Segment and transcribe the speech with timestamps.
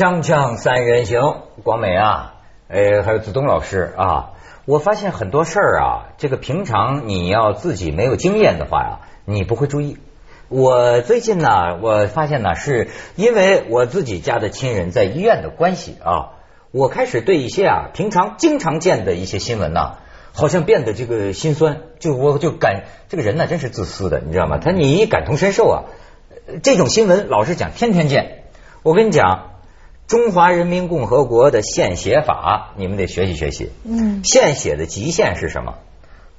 [0.00, 1.20] 锵锵三人行，
[1.62, 2.36] 广美啊，
[2.68, 4.30] 呃，还有子东老师啊，
[4.64, 9.98] 我发现很多事儿啊，这个平常你要自己没有经验的话呀，你不会注意。
[10.48, 16.30] 我最近呢，我发现呢，是因为我自己家的亲人在医院的关系啊，
[16.70, 19.96] 我开始对一些啊平常经常见的一些新闻呢，
[20.32, 24.56] 好像变得这个心酸，就我就感这个人呢真是自私的，你知道吗？
[24.56, 25.84] 他你一感同身受啊，
[26.62, 28.38] 这种新闻老实讲天天见。
[28.82, 29.49] 我跟你讲，
[30.10, 33.70] 中华人民共和国的献血法，你们得学习学习。
[33.84, 35.74] 嗯献血的极限是什么？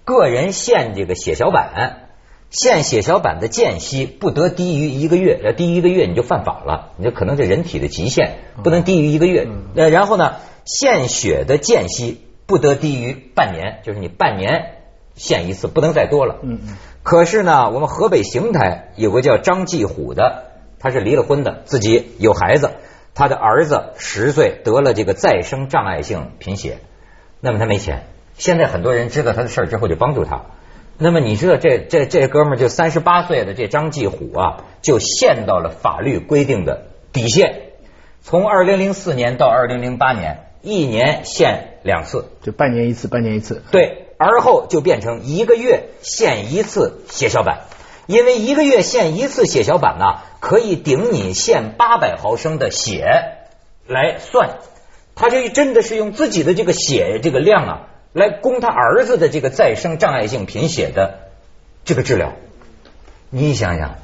[0.03, 2.09] 个人献这个血小板，
[2.49, 9.47] 献血小板的间隙不得低于一个月，要低于一个月你就犯法了，你就可能这人体的极限不能低于一个月。
[9.77, 10.33] 呃，然后呢，
[10.65, 14.79] 献血的间隙不得低于半年，就是你半年
[15.15, 16.39] 献一次，不能再多了。
[16.43, 22.71] 嗯嗯可是呢，我们河北邢台有个叫张继虎的，他是离了婚的，自己有孩子，
[23.13, 26.79] 他的儿子十岁得了这个再生障碍性贫血，
[27.39, 28.07] 那么他没钱。
[28.37, 30.43] 现在很多人知道他的事儿之后就帮助他。
[30.97, 37.71] 那么你知道这这这哥们儿就三十八岁的这张继虎啊，就陷到了法律规定的底线。
[38.21, 43.63] 从二零零四年到二零零八年，一年限两次，就半年一次，半年一次。
[43.71, 47.61] 对，而后就变成一个月限一次血小板，
[48.11, 53.05] 因为一个月献一次血小板呢，可以顶你献八百毫升的血
[53.87, 54.57] 来算，
[55.15, 61.29] 他就真的是用自己的这个血这个量啊，来供他儿子的这个再生障碍性贫血的
[61.85, 62.33] 这个治疗。
[63.29, 63.95] 你想想，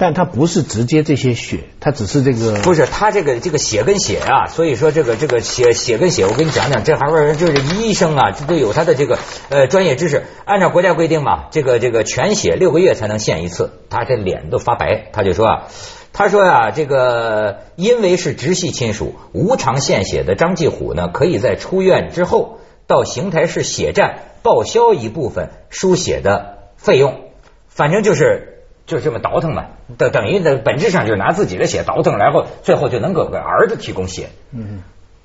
[0.00, 9.18] 但它不是直接这些血，它只是这个不是他这个这个血跟血啊，所以说这个这个血血跟血，我跟你讲讲，这还是就是医生啊，这都有他的这个
[9.50, 10.22] 呃专业知识。
[10.46, 15.66] 按照国家规定嘛，这个这个全血六个月才能献一次，他这脸都发白，他就说啊。
[16.12, 27.20] 他说呀、这个因为是直系亲属，无偿献血的张继虎呢，可以在出院之后到邢台市血站报销一部分输血的费用，
[27.68, 29.66] 反正就是就这么倒腾嘛，
[29.98, 34.30] 等等于的本质上就是拿自己的血倒腾，然后最后就能够给儿子提供血。
[34.52, 34.82] 嗯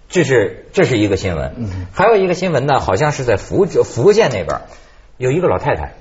[0.07, 4.61] 这是这是一个新闻，嗯还有一个新闻呢，好像是在福州福建那边
[5.17, 5.93] 有一个老太太，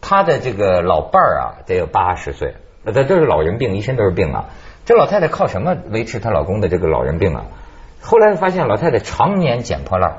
[0.00, 4.46] 她的这个老伴儿啊得有八十岁，那这都是老人病，一身都是病啊。
[4.84, 7.44] 这老太太靠什么维持她老公的这个老人病啊？
[8.02, 10.16] 后来发现老太太常年捡破烂儿，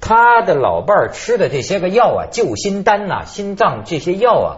[0.00, 4.50] 她的老伴儿吃的这些个药啊，救心丹呐、心脏这些药啊，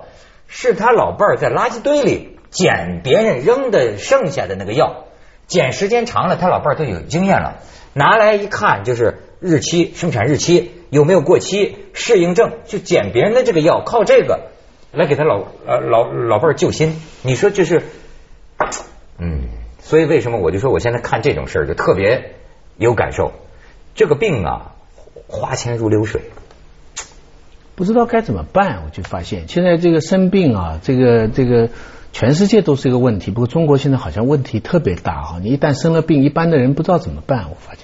[0.47, 5.05] 是他老伴儿在垃圾堆里捡别人扔的剩下的那个药，
[5.47, 7.61] 捡时间长了，他老伴儿都有经验了，
[7.93, 14.51] 拿来一看就是日期、生产日期有没有过期、适应症，就捡别人的这个药，靠这个
[14.93, 17.01] 来给他老呃老老伴儿救心。
[17.23, 17.83] 你说这是，
[19.19, 19.49] 嗯，
[19.81, 22.35] 所以为什么我就说我现在看这种事儿就特别
[22.77, 23.33] 有感受，
[23.95, 24.75] 这个病啊，
[25.27, 26.23] 花钱如流水。
[27.77, 31.71] 不知道该怎么办，我就发现现在这个生病啊，这个这个
[32.13, 35.41] 全世界都是一个问题，不过中国现在好像问题特别大哈。
[35.43, 37.51] 你一旦生了病，一般的人不知道怎么办。
[37.51, 37.83] 我发现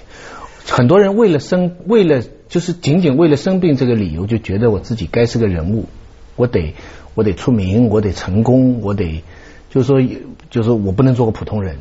[0.65, 5.85] 很多人为了生，为了就是仅仅为了生病这个理由，就觉得我自己该是个人物，
[6.37, 6.75] 我得
[7.13, 9.23] 我得出名，我得成功，我得
[9.69, 10.01] 就是说
[10.49, 11.79] 就是我不能做个普通人。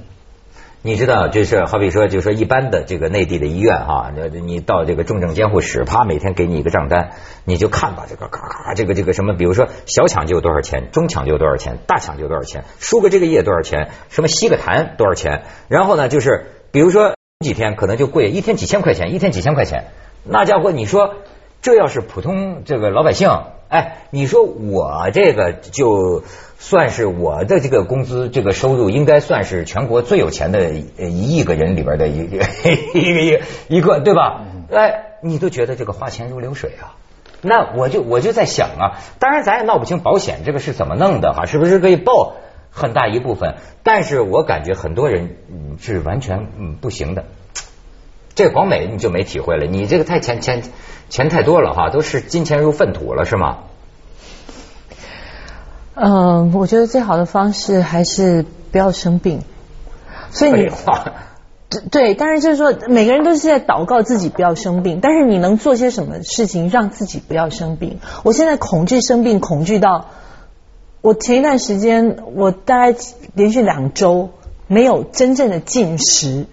[0.82, 7.10] 你知道，就是好比说，就是说一般的这个内地的医院哈，你你到这个重症监护室，啪，每天给你一个账单，
[7.44, 19.88] 你就看吧，这个咔咔，这个这个什么，比如说小抢救多少钱，中抢救多少钱，大抢救多少钱，输个这个液多少钱，什么吸个痰多少钱，然后呢，就是比如说几天可能就贵，一天几千块钱，一天几千块钱，
[20.24, 21.16] 那家伙你说
[21.62, 23.28] 这要是普通这个老百姓，
[23.68, 26.24] 哎，你说我这个就
[26.58, 30.58] 算是我的这个工资，这个收入应该算是全国最有钱的
[30.98, 32.36] 呃一亿个人里边的一个
[32.94, 34.46] 一个一个一个，对吧？
[34.72, 36.96] 哎，你都觉得这个花钱如流水啊？
[37.42, 42.36] 那我就我就在想啊，当然咱也闹不清保险这个是怎么弄的哈，是不是可以报
[42.70, 43.56] 很大一部分？
[43.82, 47.24] 但是我感觉很多人嗯是完全嗯不行的。
[48.34, 50.62] 这个广美你就没体会了，你这个太钱钱
[51.08, 53.58] 钱太多了哈，都是金钱如粪土了是吗？
[55.94, 59.42] 嗯，我觉得最好的方式还是不要生病。
[60.30, 61.12] 所以你话，
[61.68, 67.98] 对对，当然就是说，每个人都是在祷告自己不要生病，但是你能做些什么事情让自己不要生病？
[68.22, 70.06] 我现在恐惧生病，恐惧到
[71.00, 72.96] 我前一段时间，我大概
[73.34, 74.30] 连续两周
[74.68, 76.46] 没有真正的进食，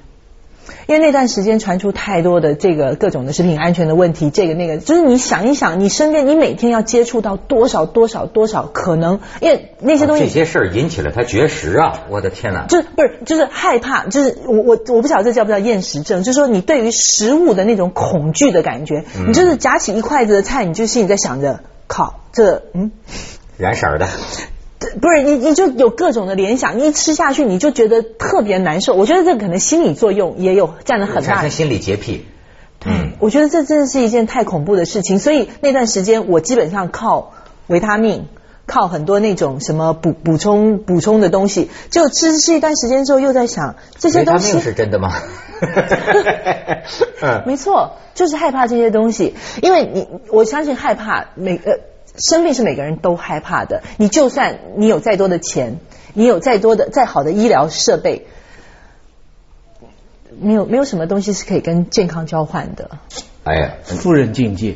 [0.87, 12.05] 因为那段时间传出太多的这个各种的食品安全的问题，这个那个，就是你想一想，你身边你每天要接触到多少多少多少可能，因为那些东西、这些事儿引起了他绝食啊！
[12.09, 12.65] 我的天哪！
[12.67, 22.91] 就是不是就是害怕，就是我我我不晓得这叫不叫厌食症，就是说你对于食物的那种恐惧的感觉，你就是夹起一筷子的菜，你就心里在想着，靠，这嗯，
[23.57, 24.07] 染色儿的。
[24.99, 28.94] 不是你，你就有各种的联想，你一吃下去你就觉得特别难受。
[28.94, 31.21] 我觉得这可能心理作用也有占了很大。
[31.21, 32.25] 产生心理洁癖。
[32.85, 35.19] 嗯，我觉得这真的是一件太恐怖的事情。
[35.19, 37.33] 所以那段时间我基本上靠
[37.67, 38.27] 维他命，
[38.65, 41.69] 靠很多那种什么补补充补充的东西。
[41.89, 45.13] 就吃吃一段时间之后，又在想这些东西是真的吗？
[47.45, 51.79] 没错，就是害怕这些东西，因为你我相信害怕每个。
[52.17, 53.83] 生病是每个人都害怕的。
[53.97, 55.79] 你就算你有再多的钱，
[56.13, 58.25] 你有再多的再好的医疗设备，
[60.39, 62.97] 没有没有什么东西是可以跟健康交换的。
[63.43, 64.75] 哎呀，富人境界，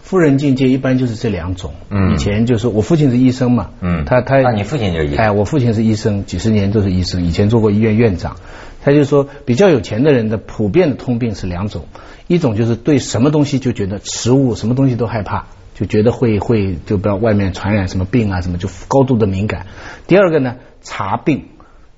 [0.00, 1.72] 富人境界一般就是这两种。
[1.90, 3.70] 嗯，以前就是我父亲是医生嘛。
[3.80, 5.18] 嗯，他他啊，你父亲就是医生。
[5.18, 8.36] 哎，我父亲是医生，几十年都是医生，以前做过医院院长。
[8.84, 11.86] 他就说，比较有钱的人的普遍的通病是两种，
[12.26, 15.46] 一种就是对什么东西就觉得食物什么东西都害怕。
[15.82, 19.66] 就觉得会会就不要外面传染什么病啊什么就高度的敏感。
[20.06, 21.48] 第二个呢，查病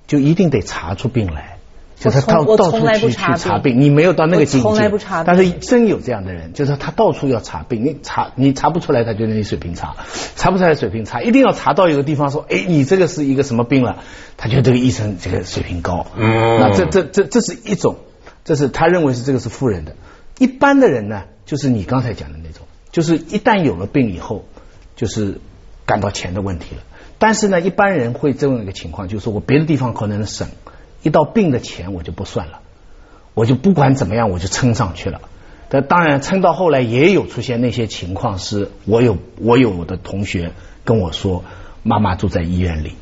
[0.07, 1.57] 就一定得查出病来，
[1.99, 3.79] 就他到到处去去查病。
[3.79, 9.95] 你没有到那个境界，从来不查但是真有这样的人，就是他到处要查病，你查你查不出来，他觉得你水平差，
[10.35, 13.97] 查不出来水平差，一定要查到一个地方说，哎，你这个是一个什么病了？
[14.35, 16.07] 他觉得这个医生这个水平高。
[16.17, 17.97] 嗯，那这这这这是一种，
[18.43, 19.95] 这是他认为是这个是富人的。
[20.39, 22.65] 一般的人呢，就是你刚才讲的那种。
[22.95, 24.45] 就是一旦有了病以后，
[24.95, 25.41] 就是
[25.85, 26.81] 感到钱的问题了。
[27.17, 30.47] 但是呢，一般人会这样一个情况，就是我别的地方可能省，
[31.03, 32.61] 一到病的钱我就不算了，
[33.33, 35.19] 我就不管怎么样我就撑上去了。
[35.67, 40.53] 但当然撑到后来也有出现那些情况，是我有我有我的同学
[40.85, 41.43] 跟我说，
[41.83, 42.93] 妈妈住在医院里，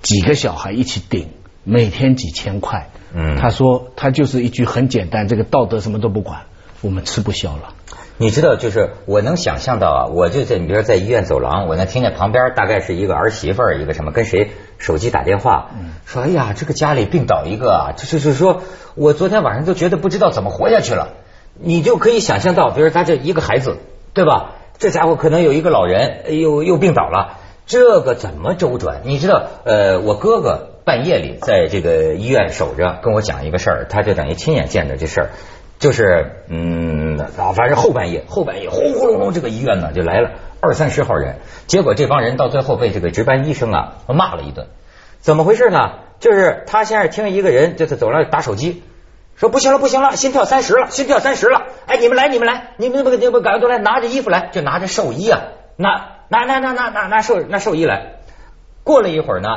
[0.00, 1.26] 几个小孩一起顶，
[1.64, 2.88] 每天几千块。
[3.12, 6.42] 嗯，他说他就是一句很简单，这个道德什么都不管，
[6.82, 7.74] 我们吃不消了。
[8.16, 15.70] 你知道，就是我能想象到啊，我就在你比如说在医院走廊，我能听见旁边大概是一个儿媳妇儿，一个什么跟谁手机打电话，
[16.06, 18.62] 说哎呀，这个家里病倒一个啊，就就是说
[18.94, 21.14] 我昨天晚上都觉得不知道怎么活下去了。
[21.56, 23.78] 你就可以想象到，比如他这一个孩子，
[24.12, 24.54] 对吧？
[24.76, 29.02] 这家伙可能有一个老人又又病倒了，这个怎么周转？
[29.04, 35.30] 你知道，呃，我哥哥半夜里在这个医院守着，跟我讲一个事儿，他就等于亲眼见着这事儿。
[35.78, 37.18] 就是嗯，
[37.54, 40.30] 反正后半夜，后半夜轰轰隆隆，这个医院呢就来了
[40.60, 41.36] 二三十号人，
[41.66, 44.68] 结果这帮人到最后被这个值班医生啊骂了一顿。
[45.20, 45.98] 怎么回事呢？
[46.20, 48.82] 就是他先是听一个人就在走廊打手机，
[49.36, 51.64] 说不行了不行了，心跳三十了，心跳三十了。
[51.86, 55.42] 哎，你们来你们来，你们不你们赶快都来，拿着衣服来，就拿着寿衣啊，
[55.76, 58.20] 拿拿拿拿拿拿拿寿拿寿衣来。
[58.84, 59.48] 过了一会儿呢，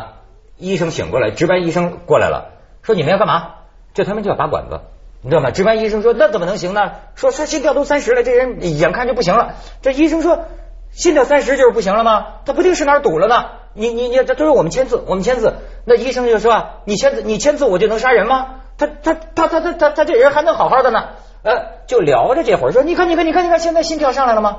[0.58, 3.50] 医生醒过来，值班医生过来了，说你们要干嘛？
[3.94, 4.82] 就他们就要拔管子。
[5.22, 5.52] 你知道吗？
[5.52, 6.92] 值班医生说那怎么能行呢？
[7.16, 9.56] 说说心跳都三十了，这人眼看就不行了。
[9.82, 10.46] 这医生说
[10.92, 12.28] 心跳三十就是不行了吗？
[12.46, 13.46] 他不定是哪儿堵了呢。
[13.74, 15.56] 你你你，这都是我们签字，我们签字。
[15.86, 18.62] 那医生就说你签字，你签字我就能杀人吗？
[18.78, 21.10] 他他他他他他他这人还能好好的呢？
[21.44, 21.52] 呃，
[21.88, 24.58] 就聊着这会儿说，你看你看你看你看，现在心跳上来了吗？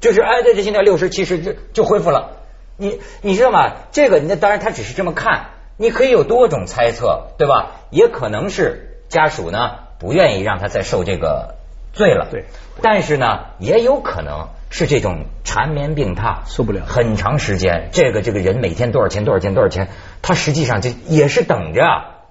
[0.00, 2.32] 就是哎，这这心跳六十七十就就恢复了。
[2.76, 3.72] 你你知道吗？
[3.92, 7.72] 这个那当然他只是这么看，你可以有多种猜测，对吧？
[7.90, 8.95] 也可能是。
[9.08, 11.54] 家属呢不愿意让他再受这个
[11.92, 12.44] 罪了，对，
[12.82, 19.88] 但是呢也有可能是这种缠绵病榻受不了很长时间，这个这个人每天多少钱多少钱多少钱，
[20.20, 21.82] 他实际上就也是等着，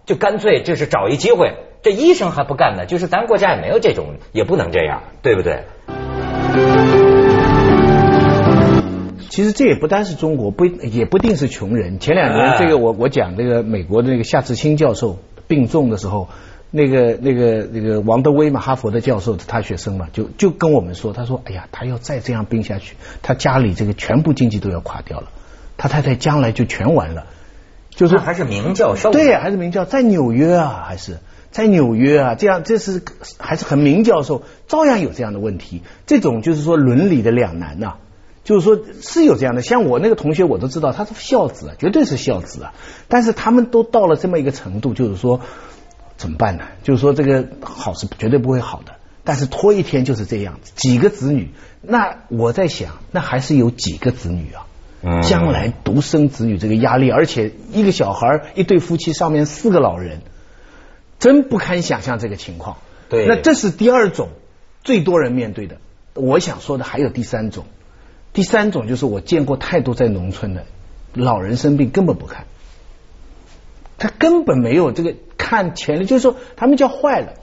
[0.05, 5.63] 就干脆就是找一机会，这医生还不干呢，就是咱国家也没有这种，也不能这样，对不对？
[9.31, 11.99] 其实这也不单是中国，不也不定是穷人。
[11.99, 15.17] 前两年这个我我讲这个美国的那个夏志清教授
[15.47, 16.29] 病重的时候。
[16.71, 25.27] 那个、那个、那个王德威嘛，哈佛的教授，他学生嘛，就就跟我们说，他说：“哎呀，他要再这样病下去，他家里这个全部经济都要垮掉了，
[25.77, 27.27] 他太太将来就全完了。”
[27.95, 31.19] 就是还是名教授，对，还是名教，在纽约啊，还是
[31.49, 33.01] 在纽约啊，这样这是
[33.37, 35.81] 还是很名教授，照样有这样的问题。
[36.05, 37.93] 这种就是说伦理的两难呐，
[38.43, 39.61] 就是说是有这样的。
[39.61, 42.73] 像我那个同学，我都知道他是孝子，绝对是孝子啊。
[43.07, 45.39] 但是他们都到了这么一个程度，就是说。
[46.17, 46.65] 怎么办呢？
[46.83, 48.93] 就是说这个好是绝对不会好的，
[49.23, 50.71] 但是拖一天就是这样子。
[50.75, 54.65] 几个子女，那我在想，那还是有几个子女啊？
[55.21, 60.21] 将来独生子女这个压力，而且一个小孩一对夫妻上面四个老人，
[61.19, 62.77] 真不堪想象这个情况。
[63.07, 64.29] 对那这是第二种
[64.83, 65.77] 最多人面对的。
[66.15, 67.65] 我想说的还有第三种，
[68.33, 70.65] 第三种就是我见过太多在农村的
[71.13, 72.45] 老人生病根本不看，
[73.97, 77.33] 他根本没有这个看潜力，就是说他们叫坏了。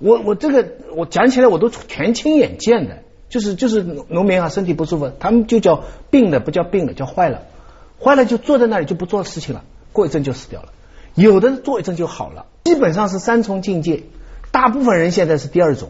[0.00, 0.64] 我我这个
[0.94, 7.42] 我讲起来我都全亲眼见的，就是就是农民啊身体不舒服，他们就叫病了，不叫病了，叫坏了，
[8.00, 10.68] 坏了就坐在那里就不做事情了，过一阵就死掉了。
[11.16, 14.04] 有的做一阵就好了，基本上是三重境界。
[14.52, 15.88] 大部分人现在是第二种，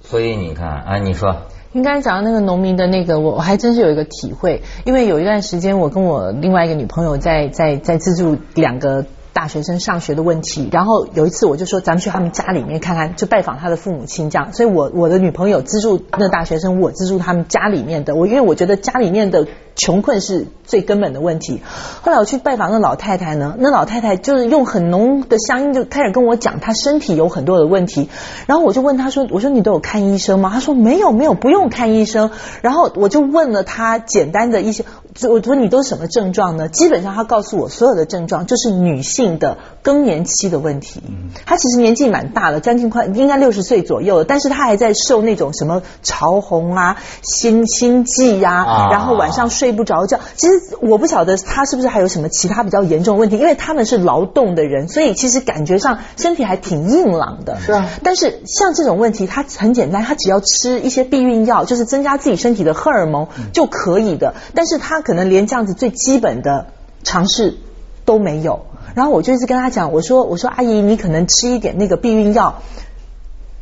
[0.00, 1.42] 所以你看啊，你说
[1.74, 9.06] 刚才讲到那个农民的那个，我我还真是有一个体会，因为有一段时间我跟我另外一个女朋友在在在资助两个。
[9.32, 14.52] 大学生上学的问题，然后有一次我就说咱们去他们家里面看看，就拜访他的父母亲这样。
[14.52, 18.14] 所以我我的女朋友资助那大学生，我资助他们家里面的。
[18.14, 19.46] 我因为我觉得家里面的
[19.76, 21.62] 穷困是最根本的问题。
[22.02, 28.08] 后来我去拜访那老太太呢，那老太太就是用很浓的乡音就开始跟我讲她身体有很多的问题。
[28.46, 32.30] 然后我就问她说：“我说你都有看医生吗？”她说：“没有没有，不用看医生。”
[32.62, 34.84] 然后我就问了她简单的一些，
[35.28, 36.68] 我说你都什么症状呢？
[36.68, 39.30] 基本上他告诉我所有的症状就是女性。
[39.40, 41.02] 的更年期的问题，
[41.46, 50.20] 她其实年纪蛮大了，将近快应该六十岁左右了，但是她还在受那种什么潮红啊、心心悸呀，然后晚上睡不着觉。
[50.36, 57.58] 其实我不晓得她是不是还有什么其他比较严重的问题，因为他们是劳动的人，所以其实感觉上身体还挺硬朗的。
[57.60, 64.34] 是啊，但是像这种问题，他很简单，他只要吃一些避孕药，就是增加自己身体的荷尔蒙就可以的。
[64.54, 66.66] 但是他可能连这样子最基本的
[67.04, 67.56] 尝试
[68.04, 68.66] 都没有。
[68.94, 72.60] 然后我就一直跟他讲，我说我说阿姨，你可能吃一点那个避孕药，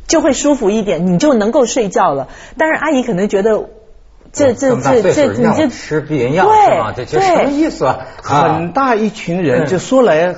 [0.05, 2.27] 就会舒服一点，你就能够睡觉了。
[2.57, 3.69] 但是阿姨可能觉得
[4.33, 6.91] 这这这这你这吃避孕药是吗？
[6.91, 8.07] 这这什么意思啊？
[8.21, 10.35] 很大一群人，就说来，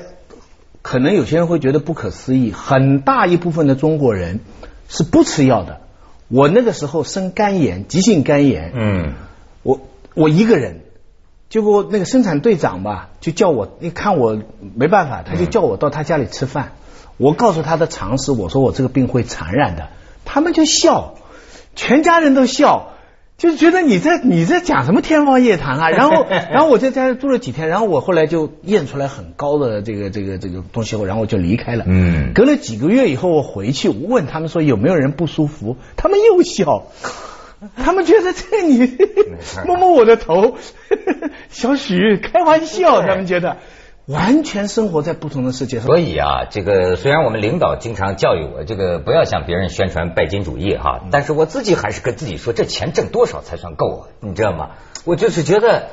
[0.84, 2.52] 可能有些人会觉得不可思议。
[2.52, 4.42] 很大一部分的中国人
[4.88, 5.80] 是不吃药的。
[6.28, 9.14] 我那个时候生肝炎，急性肝炎，嗯，
[9.64, 9.80] 我
[10.14, 10.82] 我一个人。
[11.52, 14.42] 结果那个生产队长吧，就叫我一看我
[14.74, 16.72] 没办法，他就叫我到他家里吃饭。
[17.18, 19.90] 我告诉他的常识，我说我这个病会传染的，
[20.24, 21.16] 他们就笑，
[21.76, 22.94] 全家人都笑，
[23.38, 25.90] 就觉得你在你在讲什么天方夜谭啊。
[25.90, 31.84] 然后 然后我在家里住了几天，然后我后来就验出来很高的这个这个这个东西后，然后我就离开了。
[31.86, 36.86] 嗯，隔了几个月以后，我回去问他们说有没有人不舒服，他们又笑。
[37.76, 38.98] 他们觉得这你
[39.68, 40.56] 摸摸我的头，
[41.52, 43.58] 小许开玩笑，他们觉得
[44.08, 45.86] 完全生活在不同的世界上。
[45.86, 54.02] 所以啊，这个虽然我们领导经常教育我，这个不要向别人宣传拜金主义哈，但是我自己还是跟自己说，这钱挣多少才算够啊？
[54.22, 54.72] 你知道吗？
[55.04, 55.90] 我就是觉得，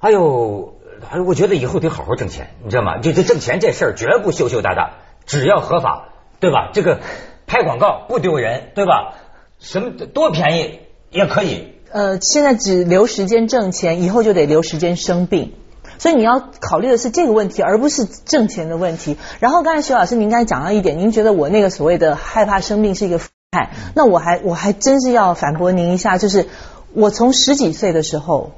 [0.00, 0.74] 哎呦，
[1.08, 2.98] 哎，我觉得以后得好好挣钱，你知道吗？
[2.98, 6.08] 就这挣钱这事儿绝不羞羞答答，只要合法，
[6.40, 6.70] 对吧？
[6.72, 7.00] 这个
[7.46, 9.14] 拍广告不丢人，对吧？
[9.60, 10.80] 什么多便宜？
[11.10, 11.75] 也可以。
[11.96, 15.54] 呃，现在只留时间挣钱，以后就得留时间生病，
[15.98, 19.16] 所以你要考虑的是这个问题，而不是挣钱的问题。
[19.40, 23.18] 然后刚才徐老师您刚才讲到一点，您觉得我那个所谓的害怕生病是一个
[23.52, 26.48] 害，那我还我还真是要反驳您一下，就是
[26.92, 28.50] 我从十几岁的时候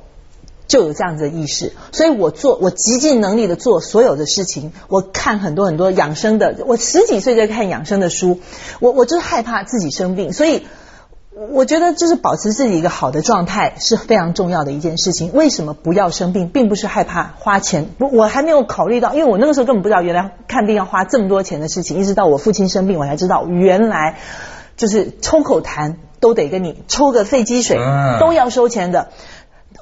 [0.66, 8.40] 就有这样子的意识，所以我做我极尽能力的做所有的事情，我看很多很多养生的，我十几岁在看养生的书，
[8.80, 10.66] 我我就是害怕自己生病，所以。
[11.52, 15.33] 我觉得就是保持自己一个好的状态是非常重要的一件事情。
[15.33, 17.87] 为什么不要生病，并不是害怕花钱。
[17.97, 21.99] 不，我还没有考虑到，因为我那个时候根本不知道原来看病要花这么多钱的事情。
[21.99, 24.16] 一直到我父亲生病，我才知道原来
[24.76, 27.78] 就是抽口痰都得跟你抽个肺积水
[28.18, 29.11] 都要收钱的。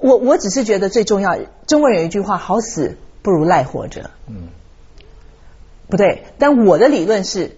[0.02, 4.10] 我我只是觉得最重要，中国人有一句话：好死不如赖活着。
[4.28, 4.48] 嗯，
[5.88, 7.56] 不对，但我的理论是。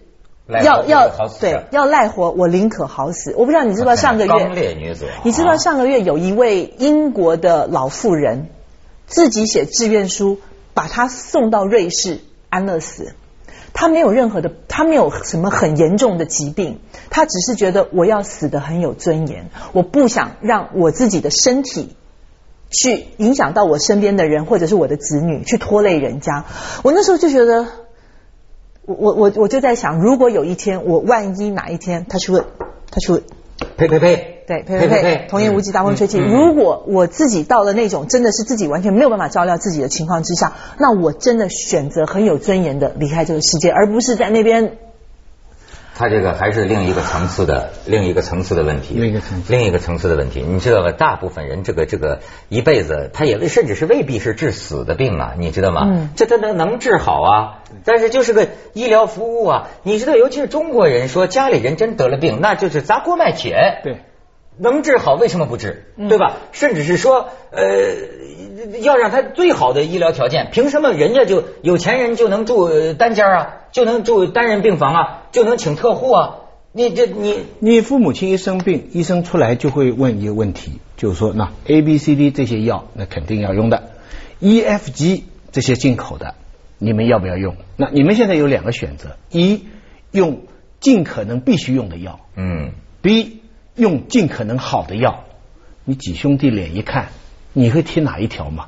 [0.49, 3.35] 要要对要赖活，我宁可好死。
[3.37, 8.49] 我不知道你知不知道上个月，刚烈女子，你知不知道上个月有一位英国的老妇人
[9.07, 10.39] 自己写志愿书，
[10.73, 13.15] 把她送到瑞士安乐死。
[13.75, 21.95] 她没有任何的，她没有什么很严重的疾病，她只是觉得我要死的很有尊严，我不想让我自己的身体
[22.71, 26.47] 去影响到我身边的人或者是我的子女，去拖累人家。
[26.83, 27.67] 我那时候就觉得。
[28.89, 32.45] 我我我就在想，如果有一天我万一哪一天他去问，
[32.91, 33.23] 他去问，
[33.77, 36.19] 呸呸呸，对呸呸呸，童言无忌，大风吹起。
[36.19, 44.79] 如果我自己到了那种真的是自己完全没有办法照料自己的情况之下，那我真的选择很有尊严的离开这个世界，而不是在那边
[45.99, 50.45] 他这个还是另一个层次的另一个层次的问题，另一个层次另一个层次的问题。
[50.47, 50.93] 你知道吧？
[50.93, 55.83] 大部分人这个这个一辈子，他也甚至是未必是治死的病啊，你知道吗？
[55.91, 57.65] 嗯这他能能治好啊？
[57.85, 63.81] 但是就是个医疗服务啊，你知道，尤其是中国人说家里人真得了病，那就是砸锅卖铁。
[63.83, 63.97] 对。
[64.59, 65.85] 能治好为什么不治？
[65.97, 66.37] 嗯对吧？
[66.53, 76.35] 甚至是说，呃，要让他最好的医疗条件，凭什么人家就有钱人就能住呃单间啊，就能住单人病房啊，就能请特护啊？
[76.73, 83.91] 你这你你父母亲一生病，医生出来就会问一个问题，就是说，那 A、B、C、D 这些药，那肯定要用的
[84.39, 86.35] ，E、F、G 这些进口的，
[86.79, 87.57] 你们要不要用？
[87.77, 89.65] 那你们现在有两个选择：一
[90.13, 90.43] 用
[90.79, 92.73] 尽可能必须用的药嗯
[93.03, 93.38] ，；B
[93.79, 95.25] 用尽可能好的药。
[95.85, 97.09] 你几兄弟脸一看，
[97.55, 98.67] 你会贴哪一条嘛？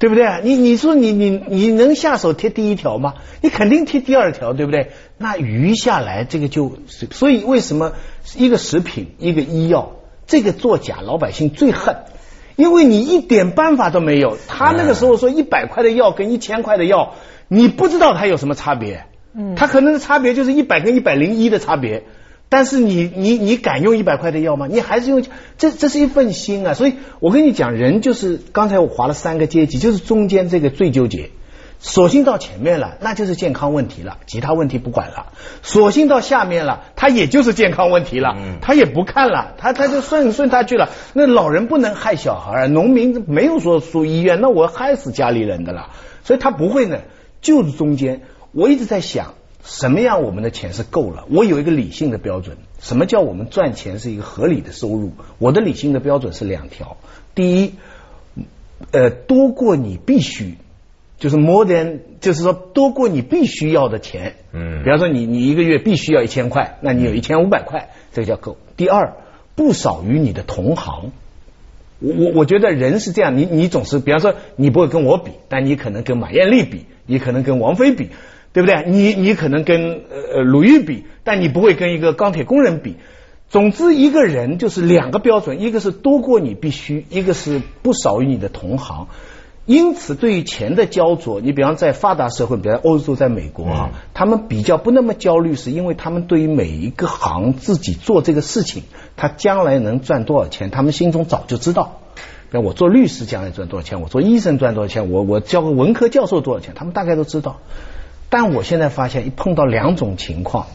[0.00, 0.40] 对不对？
[0.44, 3.14] 你你说你你你能下手贴第一条吗？
[3.42, 4.92] 你肯定贴第二条，对不对？
[5.18, 7.94] 那余下来这个就是，所以为什么
[8.36, 9.92] 一个食品一个医药
[10.26, 11.96] 这个作假，老百姓最恨，
[12.54, 14.38] 因为你一点办法都没有。
[14.46, 17.14] 他那个时候说一百块的药跟一千块的药，
[17.48, 22.04] 你不知道它有什么差别，嗯它可能的差别就是一百跟一百零一的差别。
[22.48, 24.66] 但是你你你敢用一百块的药吗？
[24.70, 25.22] 你还是用
[25.58, 26.74] 这这是一份心啊！
[26.74, 31.30] 所以我跟你讲，人就是刚才我划了三个阶级，就是中间这个最纠结。
[31.80, 35.32] 索性到前面了，那就是健康问题了，其他问题不管了。
[35.62, 40.88] 索性到下面了，他也就是健康问题了，嗯他也不看了，他他就顺顺他去了。
[41.12, 45.90] 那老人不能害小孩，农民没有说输医院，那我害死家里人的了，
[46.24, 46.98] 所以他不会呢，
[47.40, 48.22] 就是中间。
[48.50, 49.34] 我一直在想，
[49.68, 51.26] 什么样我们的钱是够了？
[51.30, 55.12] 我有一个理性的标准，什么叫我们赚钱是一个合理的收入？
[55.38, 56.96] 我的理性的标准是两条，
[57.34, 57.74] 第一，
[58.92, 60.54] 呃，多过你必须。
[61.18, 64.36] 就是 more than，就是说多过你必须要的钱。
[64.52, 68.56] 嗯比方说你你一个月必须要一千块，那你有一千五百块，这个叫够。
[68.76, 69.14] 第二，
[69.56, 71.10] 不少于你的同行。
[71.98, 78.10] 我我我觉得人是这样，你你总是，比方说你不会跟我比，但你可能跟马艳丽比，你可能跟王菲比，
[78.58, 78.90] 对不对？
[78.90, 82.96] 你你可能跟呃呃鲁豫比，但你不会跟一个钢铁工人比。
[83.48, 89.06] 总之，一个人就是两个标准，一个是多过你必须，一个是不少于你的同行。
[89.64, 98.82] 因此，对于钱的焦灼，你比方在发达社会，比方欧洲、在美国啊，嗯他们比较不那么焦虑，是因为他们对于每一个行自己做这个事情，
[99.16, 102.00] 他将来能赚多少钱，他们心中早就知道。
[102.50, 107.60] 比方我做律师将来赚多少钱，我做医生赚多少钱，我我教个文科教授多少钱，他们大概都知道。
[108.30, 110.66] 但我现在发现，一碰到两种情况，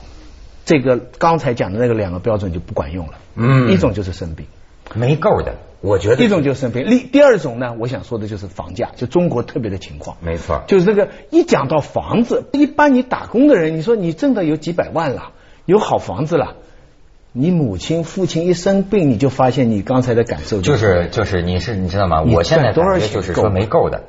[0.66, 3.14] 这个刚才讲的那个两个标准就不管用了。
[3.36, 4.46] 嗯一种就是生病。
[4.94, 10.18] 没够的，我觉得一种就是生病，第第二种呢，我想说的就是房价，就中国特别的情况。
[10.22, 15.32] 没错，就是这个一讲到房子，一般你打工的人，你说你挣的有几百万了，
[15.66, 16.58] 有好房子了，
[17.32, 22.22] 你母亲父亲一生病，你就发现你刚才的感受就是就是你是你知道吗？
[22.22, 24.04] 我现在感觉就是说够没够的。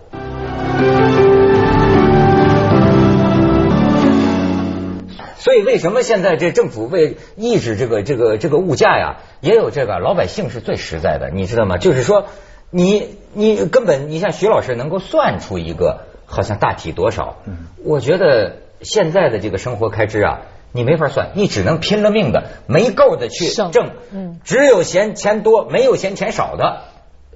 [5.44, 11.76] 所以为什么现在这政府为抑制这个这个这个物价呀，也有这个老百姓是最实在的，你知道吗？
[11.76, 12.28] 就是说
[12.70, 17.36] 你你根本你像徐老师能够算出一个好像大体多少，
[17.84, 20.40] 我觉得现在的这个生活开支啊。
[20.76, 23.70] 你没法算，你只能拼了命的没够的去挣，
[24.12, 26.80] 嗯只有嫌钱多，没有嫌钱少的。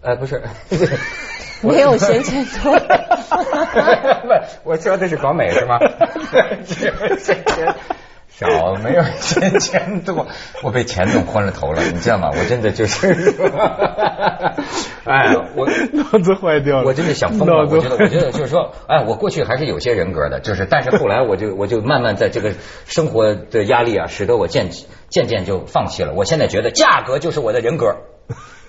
[0.02, 0.42] 呃，不是，
[1.62, 5.78] 没有嫌钱多 不，我说的是广美是吗？
[8.38, 10.26] 只有嫌钱少，没有钱钱多。
[10.62, 12.30] 我被钱弄昏了头了，你知道吗？
[12.32, 13.08] 我真的就是，
[15.04, 17.66] 哎，我脑子坏掉了，我真的想疯了。
[17.68, 22.54] 我觉得，我觉得就是说，哎，我过去还是有些人格的，就是，但是后来我就 我就慢慢在这个
[22.86, 24.70] 生活的压力啊，使得我渐
[25.08, 26.12] 渐渐就放弃了。
[26.14, 27.96] 我现在觉得价格就是我的人格，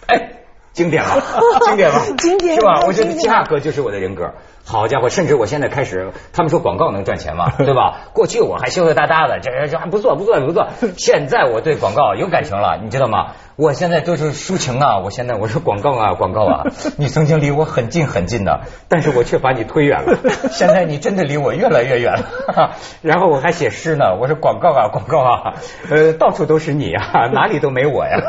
[0.08, 0.36] 哎。
[0.80, 1.18] 经典吧，
[1.66, 2.82] 经典吧，经典是吧？
[2.88, 4.32] 我觉得价格就是我的人格。
[4.66, 8.02] 好家伙，甚至我现在开始，他们说广告能赚钱嘛， 对吧？
[8.14, 10.68] 过去我还羞羞答答的，这这还不错，不错，不错。
[10.96, 13.32] 现在我对广告有感情了，你知道吗？
[13.56, 16.64] 我现在都是抒情啊，我现在我说广告啊，广告啊，
[16.98, 20.18] 你曾经离我很近很近的，但是我却把你推远了。
[20.52, 22.76] 现在你真的离我越来越远了。
[23.02, 25.54] 然后我还写诗呢，我说广告啊，广告啊，
[25.90, 28.22] 呃，到处都是你啊，哪里都没我呀。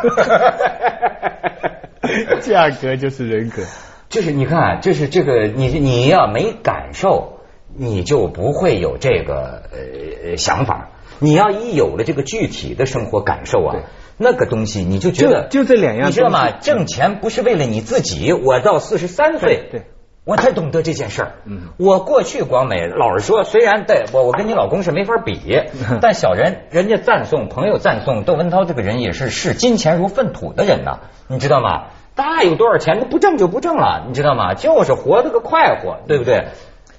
[2.41, 3.63] 价格就是人格。
[4.09, 7.39] 就是你看，就是这个你你要没感受，
[7.77, 10.89] 你就不会有这个呃想法。
[11.21, 13.77] 你要一有了这个具体的生活感受啊，
[14.17, 16.51] 那个东西你就觉得就就这两样你知道吗？
[16.51, 19.83] 挣钱不是为了你自己，我到四十三岁，对对
[20.25, 21.33] 我才懂得这件事儿。
[21.45, 25.41] 嗯，我过去广美老是说，虽然对我我跟你老公是没法比，
[26.01, 31.89] 但小人人家赞颂朋友赞颂窦文涛这个人也是视金钱如粪土的人呐，你知道吗？
[32.21, 34.53] 大有多少钱，那不挣就不挣了，你知道吗？
[34.53, 36.49] 就是活得个快活，对不对？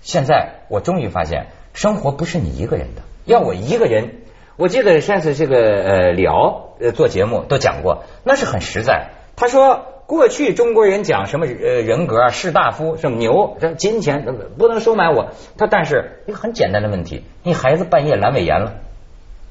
[0.02, 3.04] 现在我终于发现，生活不是你一个人的。
[3.26, 4.16] 要我一个人，
[4.58, 9.10] 我记得上次这个呃李敖呃做节目都讲过，那是很实在。
[9.36, 14.26] 他说过去中国人讲什么呃人格啊士大夫什么牛，这金钱
[14.58, 15.30] 不能收买我。
[15.56, 18.74] 他但是一个很简单的问题，你孩子半夜阑尾炎了，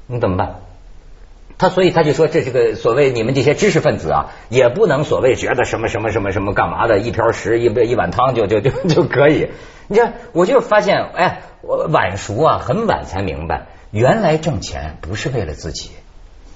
[0.07, 0.55] 你怎么办？
[1.61, 9.49] 他所以他就说这这个所谓你们这些知识分子啊，也不能所谓觉得什么什么什么什么干嘛的，一瓢食一杯一碗汤就就就 就可以。
[9.87, 15.91] 你看，我就发现，哎，我晚熟啊，很晚才明白，原来挣钱不是为了自己，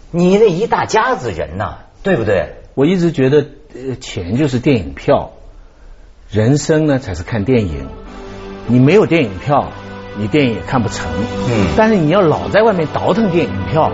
[0.10, 2.56] 你那一大家子人呐，对不对？
[2.74, 5.34] 我一直觉得，呃，钱就是电影票，
[6.32, 7.88] 人生呢才是看电影。
[8.66, 9.70] 你没有电影票，
[10.18, 11.06] 你电影也看不成。
[11.48, 11.68] 嗯。
[11.78, 13.92] 但是你要老在外面倒腾电影票，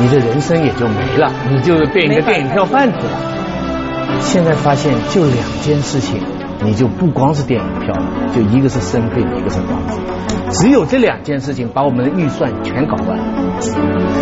[0.00, 4.20] 你的人生也就没了，你就变一个电影票贩子了。
[4.20, 6.20] 现在发现，就两件事情。
[6.62, 9.98] 你就不光是电影票了，就一个是生病，一个是房子，
[10.50, 13.18] 只有这两件事情把我们的预算全搞乱。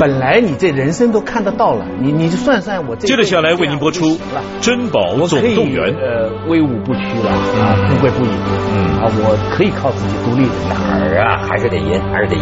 [0.00, 3.06] 本来你这人生都看得到了，你你就算算我这。
[3.06, 4.06] 接着下来为您播出
[4.61, 5.94] 《珍宝总动员》。
[5.96, 7.30] 呃，威武不屈了
[7.61, 8.28] 啊，富贵不已。
[8.74, 10.48] 嗯啊，我可以靠自己独立。
[10.68, 11.46] 哪儿啊？
[11.48, 12.40] 还是得赢，还是得赢。